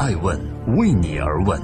[0.00, 0.40] 爱问
[0.78, 1.60] 为你而问。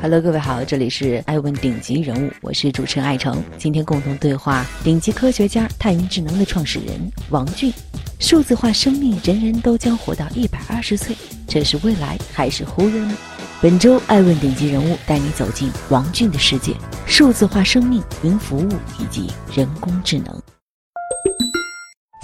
[0.00, 3.44] Hello，各位好，这里是爱问顶级人物，我是主持人艾诚。
[3.58, 6.98] 今天共同对话顶级科学家太云智能的创始人
[7.28, 7.70] 王俊。
[8.18, 11.14] 数字化生命，人人都将活到一百二十岁，
[11.46, 13.14] 这是未来还是忽悠呢？
[13.60, 16.74] 本周爱问顶级人物带你走进王俊的世界：
[17.04, 18.68] 数字化生命、云服务
[18.98, 20.42] 以及人工智能。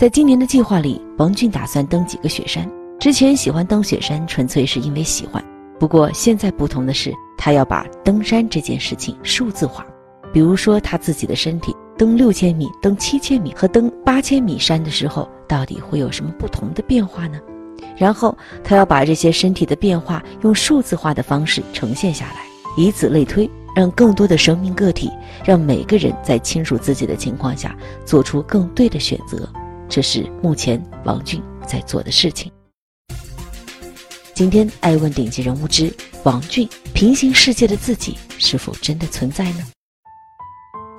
[0.00, 2.66] 在今年的计划里，王俊打算登几个雪山。
[2.98, 5.44] 之前喜欢登雪山，纯粹是因为喜欢。
[5.78, 9.86] 不过现在不同的是，他要把登山这件事情数字化。
[10.32, 17.38] 比如说他自己的身体，登六千米、登七千米和登八千米山的时候，到底会有什么不同的变化呢？
[17.94, 25.10] 然后他要把这些身体的变化用数字化的方式呈现下来，以此类推，让更多的生命个体，
[25.44, 27.76] 让每个人在清楚自己的情况下
[28.06, 29.46] 做出更对的选择。
[29.90, 32.50] 这是目前王俊在做的事情。
[34.32, 39.66] 今天爱问顶级人物之王俊，平行世界的自己是否真的存在呢？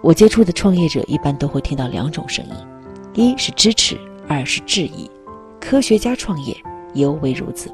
[0.04, 2.54] 我接触的创业者一般都会听到两种声音，
[3.14, 5.10] 一是支持，二是质疑。
[5.62, 6.54] 科学家创业
[6.94, 7.74] 尤为如此。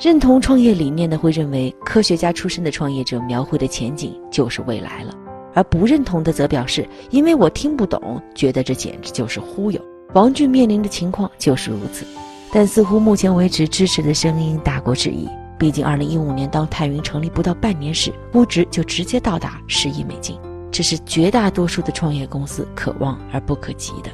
[0.00, 5.14] 认同创业理念的会认为，科学家出身的创业者描绘的前景就是未来了；
[5.54, 9.80] 而不认同的则表示，因为我听不懂，觉得这简直就是忽悠。
[10.12, 12.04] 王俊面临的情况就是如此。
[12.52, 15.28] 但似乎目前为止，支持的声音大过质疑。
[15.58, 20.38] 毕竟，二零一五年当泰云成立不到半年时，估值就直接到达十亿美金，
[20.70, 24.10] 这是绝大多数的创业公司可望而不可及的。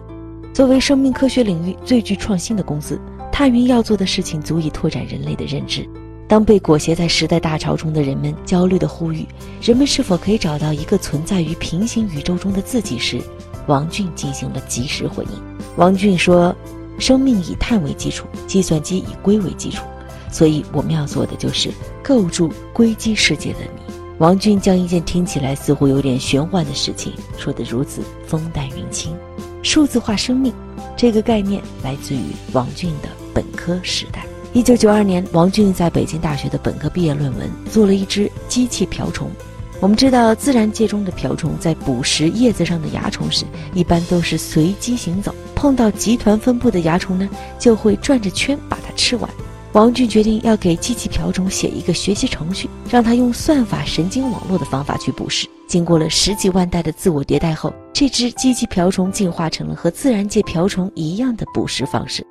[0.53, 5.89] 作为生命科学领域最具创新的公司，泰云要做的事情足以拓展人类的认知。
[6.31, 9.27] 当被裹挟在时代大潮中的人们焦虑地呼吁
[9.61, 13.21] 人们是否可以找到一个存在于平行宇宙中的自己时，
[13.67, 15.31] 王俊进行了及时回应。
[15.77, 16.55] 王俊说。
[16.99, 19.83] 生命以碳为基础，计算机以硅为基础，
[20.31, 21.71] 所以我们要做的就是
[22.03, 23.95] 构筑硅基世界的你。
[24.19, 29.17] 王俊将一件听起来似乎有点玄幻的事情说得如此风淡云轻。
[29.63, 30.53] 数字化生命
[30.95, 32.21] 这个概念来自于
[32.53, 34.27] 王俊的本科时代。
[34.53, 39.31] 一九九二年，王俊在北京大学的本科毕业论文做了一只机器瓢虫。
[39.79, 43.45] 我们知道，自然界中的瓢虫在捕食叶子上的蚜虫时，
[43.75, 45.33] 一般都是随机行走。
[45.55, 47.29] 碰到集团分布的蚜虫呢，
[47.61, 49.31] 就会转着圈把它吃完。
[49.73, 55.47] 王俊决定要给机器瓢虫写一个学习程序，让它用算法神经网络的方法去捕食。
[55.69, 62.27] 经过了十几万代的自我迭代后，这只机器瓢虫进化成了和自然界瓢虫一样的捕食方式。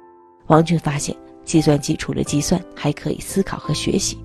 [0.47, 1.15] 王俊发现，
[1.49, 4.19] 计算机除了计算，还可以思考和学习。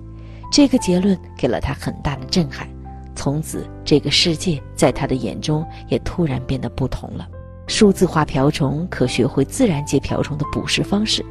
[0.51, 2.69] 这个结论给了他很大的震撼。
[3.15, 7.27] 从此，这个世界在他的眼中也突然变得不同了。
[7.65, 11.25] 数字化瓢虫可学会自然界瓢虫的捕食方式，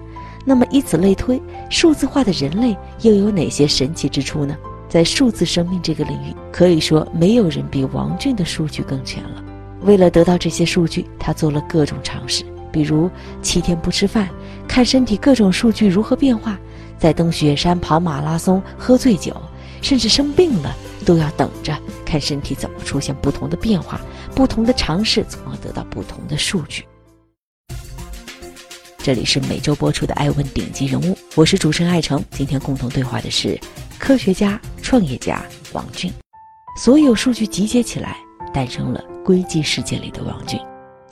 [0.45, 1.41] 那么以此类推，
[1.71, 4.57] 数字化的人类又有哪些神奇之处呢？
[4.89, 9.45] 在数字生命这个领域，可以说没有人比王俊的数据更全了。
[9.83, 12.45] 为了得到这些数据，他做了各种尝试，
[12.75, 13.09] 比如
[13.41, 14.29] 七天不吃饭，
[14.67, 16.59] 看身体各种数据如何变化，
[16.99, 19.33] 在登雪山、跑马拉松、喝醉酒，
[19.81, 20.75] 甚至生病了。
[21.05, 24.01] 都要等着看身体怎么出现不同的变化，
[24.35, 26.83] 不同的尝试，从而得到不同的数据。
[28.99, 32.25] 这里是每周播出的《爱问顶级人物》，我是主持人艾诚。
[32.31, 33.61] 今天共同对话的是
[33.99, 36.11] 科学家、创业家王俊。
[36.79, 38.17] 所有数据集结起来，
[38.55, 40.59] 诞生了硅基世界里的王俊。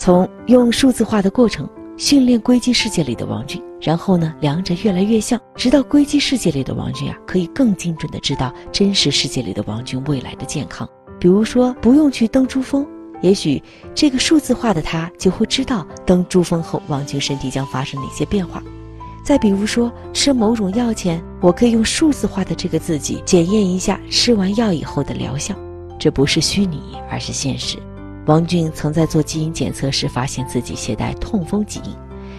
[0.02, 1.68] 从用数字化的过程。
[1.96, 10.88] 训练硅基世界里的王俊，然后呢，两者越来越像，直到硅基世界里的王俊啊，可以更精准的知道真实世界里的王俊未来的健康。
[11.20, 12.84] 比如说，不用去登珠峰，
[13.20, 13.62] 也许
[13.94, 18.60] 这个数字化的他就会知道登珠峰后王俊身体将发生哪些变化。
[19.24, 25.54] 再比如说，吃某种药前，我可以用数字化的这个自己检验一下吃完药以后的疗效。
[25.96, 27.78] 这不是虚拟，而是现实。
[28.26, 31.92] 王俊曾在做基因检测时发现自己携带痛风基因，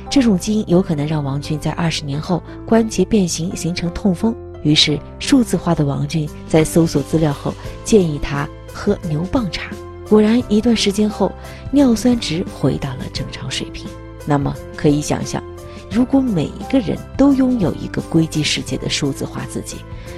[0.09, 4.33] 这种基因有可能让王俊在二十年后关节变形形成痛风。
[4.63, 7.53] 于是，数字化的王俊在搜索资料后
[7.83, 9.71] 建议他喝牛蒡茶，
[10.07, 11.29] 果然一段时间后
[11.69, 13.85] 尿酸值回到了正常水平。
[14.25, 15.43] 那么可以想象，
[15.91, 19.75] 如果每一个人都拥有一个硅基世界的数字化自己，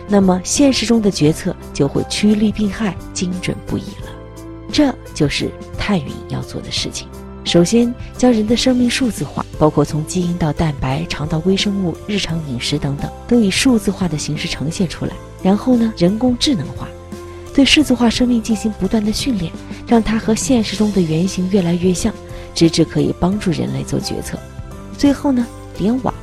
[0.08, 4.15] 那么现实中的决策就会趋利避害、精准不已了。
[4.76, 7.08] 这就是泰云要做的事情。
[7.46, 15.14] 首先，将人的生命数字化，包括从基因到蛋白、肠道微生物、日常饮食等等，都以数字化的形式呈现出来。
[15.42, 16.90] 然后呢，人工智能化，
[17.54, 19.50] 对数字化生命进行不断的训练，
[19.88, 22.14] 让它和现实中的原型越来越像，
[22.54, 24.38] 直至可以帮助人类做决策。
[24.98, 25.48] 最后呢，
[25.80, 26.14] 联网，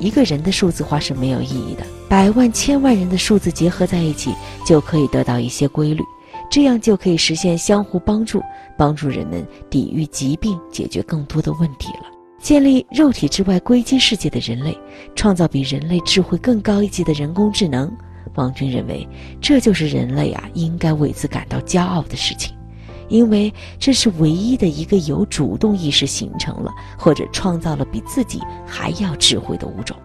[0.00, 4.34] 一个人的数字化是没有意义的，百万千万人的数字结合在一起，
[4.66, 6.02] 就可以得到一些规律，
[6.50, 8.42] 这样就可以实现相互帮助，
[8.76, 12.10] 帮助人们抵御疾病，解决更多的问题了。
[12.40, 14.76] 建立肉体之外硅基世界的人类，
[15.14, 17.90] 创造比人类智慧更高一级的人工智能。
[18.34, 19.06] 王军认为，
[19.40, 22.54] 这就是人类啊应该为此感到骄傲的事情，
[23.08, 29.96] 因为这是唯一的一个有主动意识形成了或者创造了比自己还要智慧的物种。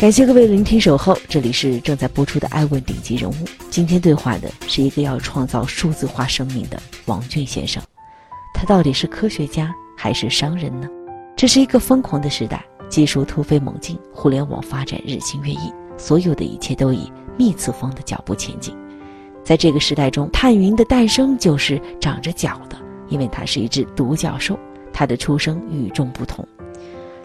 [0.00, 3.34] 感谢各位聆听守候，这里是正在播出的《爱问顶级人物》。
[3.68, 7.82] 今天对话的是一个要创造数字化生命的王俊先生，
[8.54, 10.88] 他到底是科学家还是商人呢？
[11.36, 12.64] 这是一个疯狂的时代。
[12.88, 18.74] 技术突飞猛进，互联网发展日新月异，所有的一切都以幂次方的脚步前进。
[19.44, 22.78] 在这个时代中，探云的诞生就是长着脚的，
[23.10, 24.58] 因为它是一只独角兽，
[24.94, 26.42] 它的出生与众不同。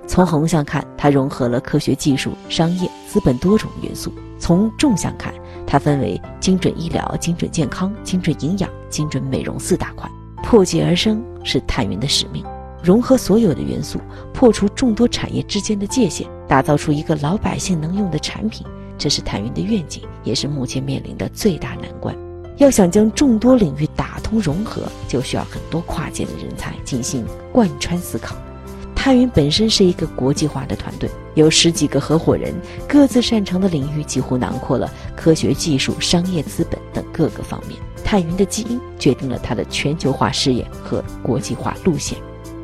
[0.07, 5.33] 从横向看，它融合了科学技术、商业、资本多种元素；从纵向看，
[5.65, 10.09] 它分为精准医疗、精准健康、精准营养、精准美容四大块。
[10.43, 12.45] 破界而生是探云的使命。
[12.83, 13.99] 融合所有的元素，
[14.31, 18.63] 破除众多产业之间的界限，打造出一个老百姓能用的产品，
[18.95, 22.15] 这是探云的愿景，也是目前面临的最大难关。
[22.57, 28.35] 要想将众多领域打通融合，就需要很多跨界的人才进行贯穿思考。
[29.05, 32.51] 探云本身是一个国际化的团队，有十几个合伙人，
[32.87, 37.79] 各自擅长的领域几乎囊括了科学技术、商业资本等各个方面。
[38.03, 42.17] 探云的基因决定了它的全球化视野和国际化路线。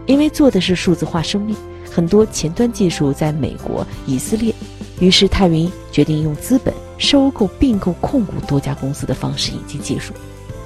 [0.08, 1.56] 因为做的是数字化生命，
[1.92, 4.52] 很多前端技术在美国、以色列，
[5.00, 10.12] 于是泰云决定用资本收购、并购、控股多家公司的方式引进技术。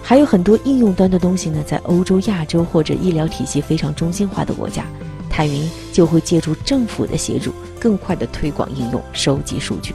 [0.01, 4.86] 还有很多应用端的东西呢，在欧洲、亚洲或者医疗体系非常中心化的国家，
[5.36, 9.94] 泰云就会借助政府的协助，更快地推广应用、收集数据。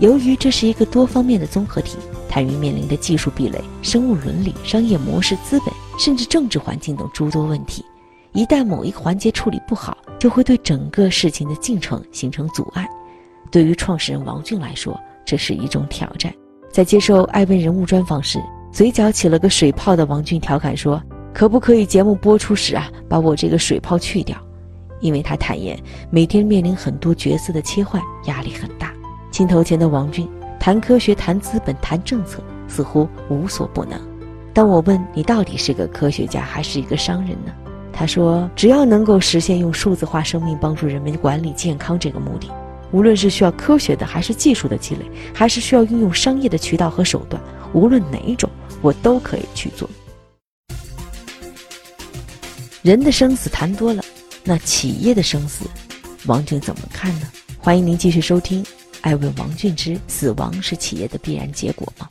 [0.00, 1.96] 由于这是一个多方面的综合体，
[2.28, 7.84] 泰云面临的技术壁垒、生物伦理、商业模式、资本，甚至政治环境等诸多问题。
[8.32, 12.84] 一旦某一个环节处理不好，就会对整个事情的进程形成阻碍。
[13.48, 16.34] 对于创始人王俊来说，这是一种挑战。
[16.72, 18.42] 在接受《爱问人物》专访时，
[18.72, 21.00] 嘴角起了个水泡的王俊调侃说
[21.32, 24.36] ：“可不可以节目播出时啊，把我这个水泡去掉？”
[25.00, 25.78] 因为他坦言，
[26.10, 28.92] 每天面临很多角色的切换，压力很大。
[29.30, 33.98] 镜头前的王俊谈科学、谈资本、谈政策，似乎无所不能。
[34.52, 37.52] 当我问你到底是个科学家还是一个商人呢？
[37.92, 42.48] 他说：“只要能够实现用数字化生命帮助人们管理健康这个目的，
[42.92, 45.04] 无论是需要科学的还是技术的积累，
[45.34, 47.42] 还是需要运用商业的渠道和手段，
[47.72, 48.48] 无论哪一种，
[48.80, 49.88] 我都可以去做。”
[52.82, 53.99] 人的生死谈多了，
[54.42, 55.66] 那企业的生死，
[56.26, 57.26] 王俊怎么看呢？
[57.58, 58.64] 欢迎您继续收听
[59.02, 62.08] 《爱问王俊之死亡是企业的必然结果吗》。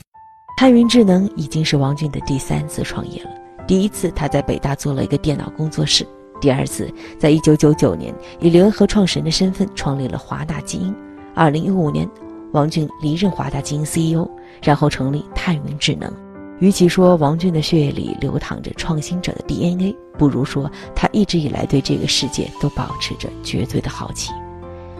[0.58, 3.31] 探云智能已经是王俊的第三次创业了。
[3.68, 6.06] 第一次，他在北大做了一个电脑工作室；
[6.40, 10.96] 第二次，在一九九九年以联合创始人的身份创立了华大基因。
[11.34, 12.08] 二零一五年，
[12.52, 14.28] 王俊离任华大基因 CEO，
[14.62, 16.14] 然后成立探云智能。
[16.60, 24.31] 与其说王俊的血液里流淌着创新者的 DNA，不如说他一直以来对这个世界都保持着绝对的好奇。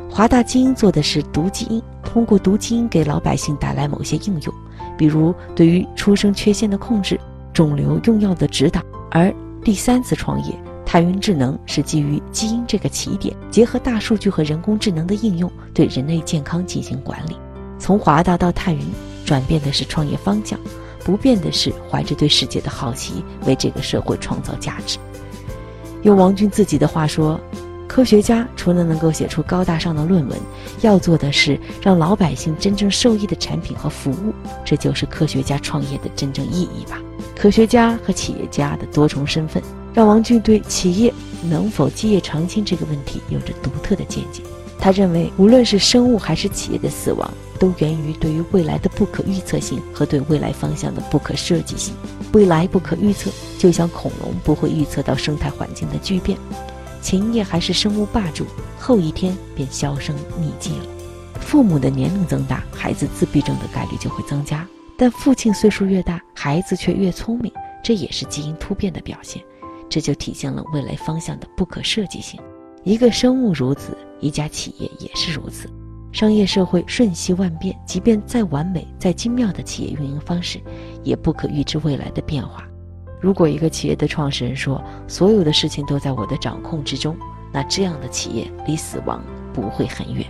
[0.10, 4.54] 华大基因做的是读基因，通过读基因给老百姓带来某些应用，
[4.98, 7.20] 比如对于出生缺陷的控制。
[7.52, 8.82] 肿瘤用药的指导，
[9.12, 9.34] 而
[9.66, 10.54] 第三次创业，
[10.86, 17.36] 太云智能是基于基因这个起点，结合大数据和人工智能的应用，对人类健康进行管理。
[17.78, 18.80] 从华大到太云，
[19.26, 20.58] 转变的是创业方向，
[21.04, 24.98] 不变的是怀着对世界的好奇，为这个社会创造价值。
[26.04, 27.40] 用王军自己的话说。
[27.92, 30.40] 科学家除了能够写出高大上的论文，
[30.82, 34.32] 要做的是让老百姓真正受益的产品和服务，
[34.64, 37.00] 这就是科学家创业的真正意义吧。
[37.36, 41.12] 科学家和企业家的多重身份，让王俊对企业
[41.44, 44.44] 能否基业长青这个问题有着独特的见解。
[44.80, 51.94] 他认为，无论是生物还是企业的死亡，都源于对于未来的不可预测性和对未来方向的不可设计性。
[52.32, 56.38] 未来不可预测，就像恐龙不会预测到生态环境的巨变。
[57.02, 58.46] 前一夜还是生物霸主，
[58.80, 60.86] 后一天便销声匿迹了。
[61.40, 64.68] 父母的年龄增大，孩子自闭症的概率就会增加。
[64.98, 67.52] 但父亲岁数越大，孩子却越聪明，
[67.84, 69.42] 这也是基因突变的表现。
[69.90, 72.40] 这就体现了未来方向的不可设计性。
[72.84, 75.70] 一个生物如此，一家企业也是如此。
[76.12, 80.60] 商业社会瞬息万变，即便再完美、再精妙的企业运营方式，
[81.04, 82.64] 也不可预知未来的变化。
[83.22, 87.16] 如果一个企业的创始人说所有的事情都在我的掌控之中，
[87.52, 89.22] 那这样的企业离死亡
[89.54, 90.26] 不会很远。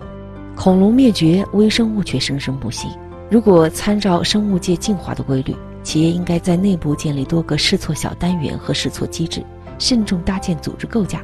[0.56, 2.90] 恐龙灭绝，微生物却生生不息。
[3.30, 9.42] 如果参照生物界进化的规律，企业应该在内部建立多个试错小单元和试错机制，
[9.78, 11.24] 慎重搭建组织构架。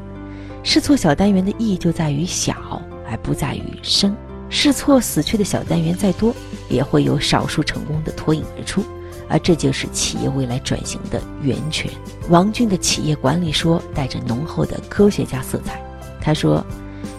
[0.66, 4.14] 试错小单元的意义就在于小，而不在于生。
[4.50, 6.36] 试错死去的小单元再多，
[6.68, 8.84] 也会有少数成功的脱颖而出，
[9.30, 11.90] 而这就是企业未来转型的源泉。
[12.30, 15.80] 王俊的企业管理说带着浓厚的科学家色彩。
[16.20, 16.66] 他说：“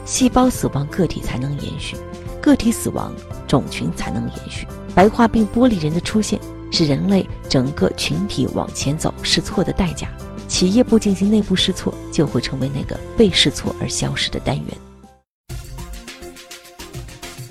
[0.05, 1.97] 细胞死亡，个体才能延续；
[2.43, 3.13] 个体死亡，
[3.47, 4.67] 种群才能延续。
[4.93, 6.41] 白化病玻璃人的出现，
[6.73, 10.09] 是人类整个群体往前走试错的代价。
[10.49, 14.67] 企业不进行内部试错，就会成为那个被试错而消失的单元。”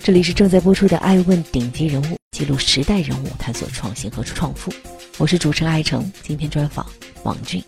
[0.02, 4.72] 这里是正在播出的《爱问顶级人物》，记录时代人物，探索创新和创富。
[5.18, 6.86] 我是主持人艾诚，今天专访
[7.24, 7.64] 王俊。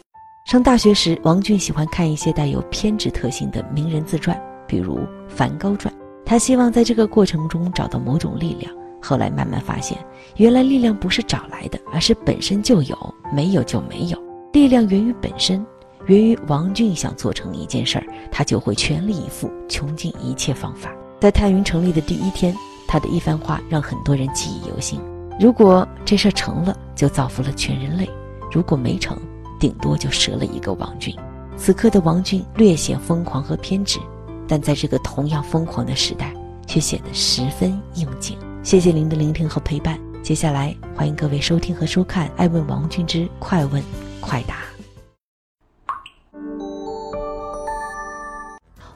[0.45, 5.91] 上大学时，王俊喜欢看一些带有偏执特性的名人自传，比如《梵高传》。
[6.25, 8.71] 他希望在这个过程中找到某种力量。
[9.01, 9.97] 后来慢慢发现，
[10.35, 14.26] 原来力量不是找来的，而是本身就有，没有就没有。
[14.53, 15.65] 力量源于本身，
[16.07, 20.89] 源于王俊想做成一件事儿，他就会全力以赴，穷尽一切方法。
[21.19, 22.55] 在太云成立的第一天，
[22.87, 24.99] 他的一番话让很多人记忆犹新。
[25.39, 28.05] 如果这事儿成了，就造福了全人类；
[28.51, 29.17] 如果没成，
[29.59, 31.15] 顶多就折了一个王俊。
[31.55, 33.99] 此刻的王俊略显疯狂和偏执，
[34.47, 36.33] 但在这个同样疯狂的时代，
[36.65, 38.37] 却显得十分应景。
[38.63, 39.99] 谢谢您的聆听和陪伴。
[40.23, 43.81] 接下来，欢迎各位收听和收看《爱问王俊之快问
[44.19, 44.55] 快答》。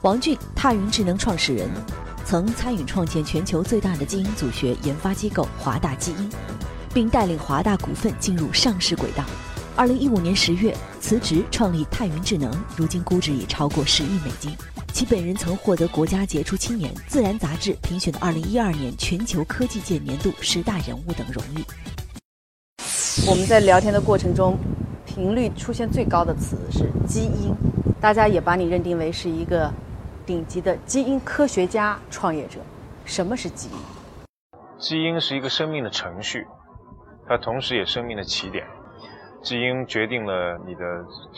[0.02, 1.68] 王俊，踏云智能创始人。
[2.24, 6.30] 曾参与创建全球最大的基因组学研发机构华大基因，
[6.94, 9.24] 并带领华大股份进入上市轨道。
[9.76, 14.56] 二零一五年十月辞职创立太云智能，如今估值已超过十亿美金。
[14.92, 21.64] 其本人曾获得国家杰出青年、自然杂志评选的二零一二年全球科技界年度十大人物等荣誉。
[23.26, 24.56] 我们在聊天的过程中，
[25.14, 27.54] 频率出现最高的词是基因，
[28.00, 29.70] 大家也把你认定为是一个。
[30.24, 32.60] 顶级的基因科学家、创业者，
[33.04, 33.76] 什么是基因？
[34.78, 36.46] 基因是一个生命的程序，
[37.26, 38.64] 它同时也生命的起点。
[39.42, 40.80] 基因决定了你的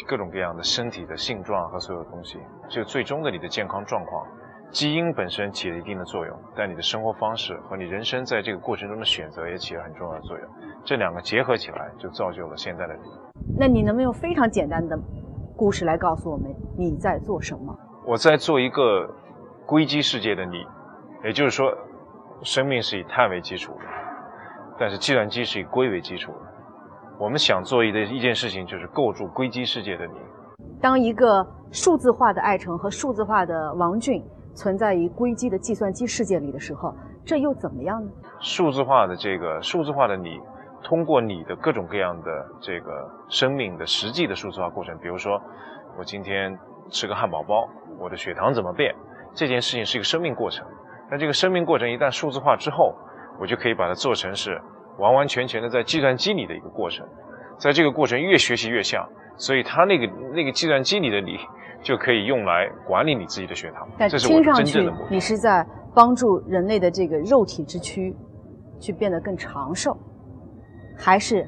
[0.06, 2.36] 各种各样的身体的性状和所有东西，
[2.68, 4.26] 就最终的你的健康状况。
[4.70, 10.46] 基因本身起了一定的作用，但你的生活方式和你人生在这个过程中的选择也起了很重要的作用。
[10.84, 13.10] 这两个结合起来，就造就了现在的你。
[13.58, 14.98] 那你能不能用非常简单的
[15.56, 17.74] 故事来告诉我们你在做什么？
[18.06, 19.08] 我在做一个
[19.66, 20.64] 硅基世界的你，
[21.24, 21.72] 也就是说，
[22.42, 23.84] 生命是以碳为基础的，
[24.78, 26.38] 但是计算机是以硅为基础的。
[27.18, 30.14] 我们想做一的一件事情，就是构筑硅基世界的你。
[30.82, 34.22] 当一个数字化的爱成和数字化的王俊
[34.54, 38.10] 存在于硅基的计算机世界里的时候，这又怎么样呢？
[38.40, 40.38] 数字化的这个数字化的你，
[40.84, 45.40] 通过你的各种各样的这个生命的实际的数字化过程，比如说，
[45.98, 46.56] 我今天
[46.90, 47.66] 吃个汉堡包。
[47.98, 48.94] 我的血糖怎么变？
[49.34, 50.66] 这件事情是一个生命过程。
[51.10, 52.94] 那这个生命过程一旦数字化之后，
[53.40, 54.60] 我就可以把它做成是
[54.98, 57.06] 完完全全的在计算机里的一个过程。
[57.56, 61.38] 在这个过程越学习越像，所以它那个那个计算机里的你
[61.82, 63.88] 就可以用来管理你自己的血糖。
[63.96, 65.64] 但听上去你是在
[65.94, 68.14] 帮助人类的这个肉体之躯
[68.80, 69.96] 去变得更长寿，
[70.96, 71.46] 还是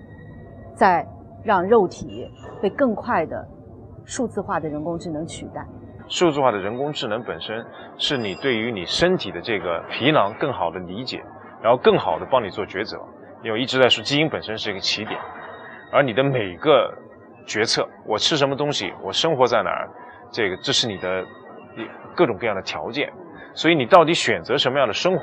[0.75, 1.07] 在
[1.45, 3.47] 让肉体被更快的
[4.05, 5.67] 数字化的人工智能取代？
[6.09, 7.65] 数字化的人工智能本身
[7.99, 11.21] 是你对于你身体的这个皮囊更好的理解，
[11.61, 12.97] 然后更好的帮你做抉择。
[13.43, 15.19] 因为一直在说基因本身是一个起点，
[15.93, 16.93] 而你的每个
[17.47, 19.89] 决策，我吃什么东西，我生活在哪儿，
[20.31, 21.25] 这个这是你的
[22.15, 23.13] 各种各样的条件。
[23.55, 25.23] 所以你到底选择什么样的生活，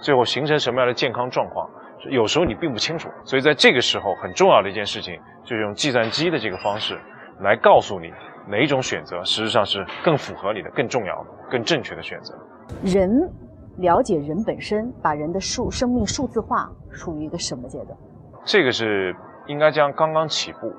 [0.00, 1.68] 最后形成什么样的健康状况，
[2.10, 3.08] 有时候你并不清楚。
[3.24, 6.98] 所以在这个时候，很重要的一件事情就是用计算机的这个方式
[7.40, 8.12] 来告诉你。
[8.48, 12.36] 哪一种选择实际上是更符合你的、更重要的、更正确的选择？
[12.82, 13.08] 人
[13.76, 17.96] 了解人本身，把人的数生命数字化，处于一个什么阶段？
[18.44, 19.14] 这个是
[19.46, 20.72] 应该将刚刚起步，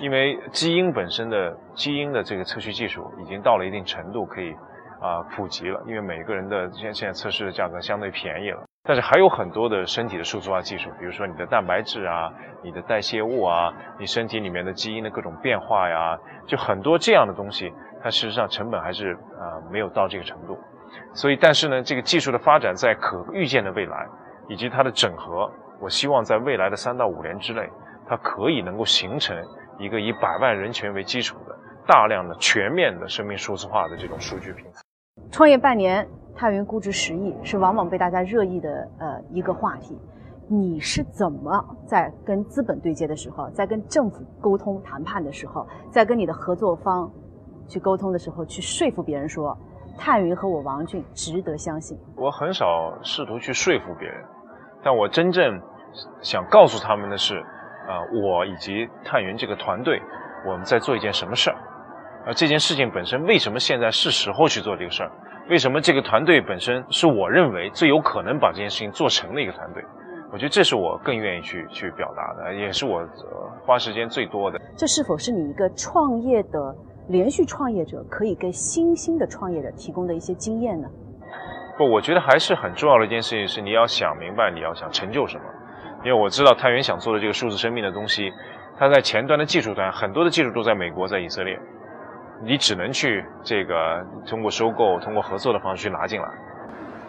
[0.00, 4.52] 因为基因本身的基因的这个测序技术已经到了一定程度，可以
[5.00, 5.82] 啊普及了。
[5.86, 8.62] 因为每个人的现现在测试的价格相对便宜了。
[8.84, 17.70] 但是还有很多的身体的数字化技术，比如说你的蛋白质啊、你的代谢物啊、你身体里面的基因的各种变化呀，就很多这样的东西，
[18.02, 20.58] 它事实上成本还是啊没有到这个程度。
[21.12, 24.06] 所以，但是呢，这个技术的发展在可预见的未来，
[24.48, 27.68] 以及它的整合，我希望在未来的三到五年之内，
[28.08, 29.36] 它可以能够形成
[29.78, 31.54] 一个以百万人群为基础的
[31.86, 34.80] 大量的、全面的生命数字化的这种数据平台。
[35.30, 39.98] 创业半年，探云估值十亿，是往往被大家热议的呃一个话题。
[40.50, 47.10] 你是怎么在跟资本对接的时候，在跟政府沟通谈判的时候，在跟你的合作方
[47.66, 49.54] 去沟通的时候，去说服别人说，
[49.98, 51.98] 探云和我王俊值得相信？
[52.16, 54.24] 我很少试图去说服别人，
[54.82, 55.60] 但我真正
[56.22, 57.36] 想告诉他们的是，
[57.86, 60.00] 啊，我以及探云这个团队，
[60.46, 61.56] 我们在做一件什么事儿，
[62.26, 65.10] 而这件事情本身为什么现在是时候去做这个事儿？
[65.48, 69.82] 为什么这个团队本身是我认为最有可能把这件事情做成的一个团队？
[70.30, 73.02] 我觉得这是我更愿意去去表达的，也是我
[73.64, 74.60] 花时间最多的。
[74.76, 76.76] 这是否是你一个创业的
[77.08, 80.86] 连续创业者可以给新兴的创业者提供的一些经验呢？
[81.78, 85.44] 不，我觉得还是很重要的一件事情是你要想明白你要想成就什么。
[86.04, 88.30] 因为我知道太原想做的这个数字生命的东西，
[88.78, 91.58] 它在前端的技术端很多的技术都在美国，在以色列，
[92.44, 96.28] 你只能去这个通过收购、通过合作的方式去拿进来。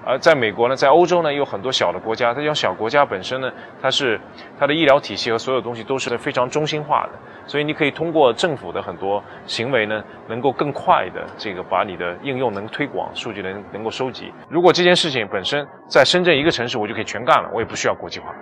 [0.05, 2.33] 而在美国呢，在欧洲呢，有很多小的国家。
[2.33, 4.19] 这种小国家本身呢，它是
[4.57, 14.33] 它的医疗体系和所有东西都是非常中心化的，所以你可以通过政府的很多行为呢，能够更快的这个把你的应用能推广，数据能能够收集。
[14.49, 18.33] 如果这件事情本身在深圳一个城市，我就可以全干了，我也不需要国际化。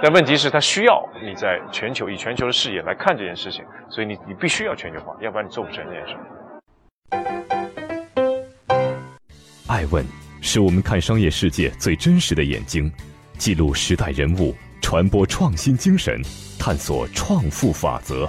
[0.00, 6.16] 但问题是，它需要你在全球以全球的视野来看这件事情，所以你你必须要全球化，要不然你做不成这件事。
[9.68, 10.04] 爱问。
[10.40, 12.90] 是我们看商业世界最真实的眼睛，
[13.38, 16.22] 记录时代人物，传播创新精神，
[16.60, 18.26] 探索创富法则。